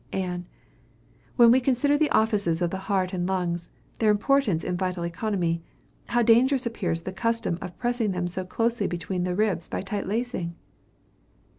Ann. 0.11 0.47
When 1.35 1.51
we 1.51 1.59
consider 1.59 1.95
the 1.95 2.09
offices 2.09 2.59
of 2.59 2.71
the 2.71 2.79
heart 2.89 3.13
and 3.13 3.27
lungs, 3.27 3.69
their 3.99 4.09
importance 4.09 4.63
in 4.63 4.75
vital 4.75 5.03
economy, 5.05 5.61
how 6.07 6.23
dangerous 6.23 6.65
appears 6.65 7.01
the 7.03 7.13
custom 7.13 7.59
of 7.61 7.77
pressing 7.77 8.09
them 8.09 8.25
so 8.25 8.43
closely 8.43 8.87
between 8.87 9.25
the 9.25 9.35
ribs 9.35 9.69
by 9.69 9.81
tight 9.81 10.07
lacing? 10.07 10.55